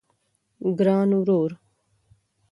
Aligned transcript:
ګران 0.77 1.09
ورور 1.19 1.51